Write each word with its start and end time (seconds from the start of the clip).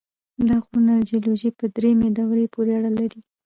دا 0.47 0.55
غرونه 0.63 0.91
د 0.97 1.01
جیولوژۍ 1.09 1.49
په 1.59 1.65
دریمې 1.75 2.09
دورې 2.17 2.45
پورې 2.53 2.71
اړه 2.77 2.91
لري. 2.99 3.21